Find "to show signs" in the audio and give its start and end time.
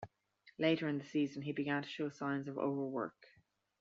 1.83-2.47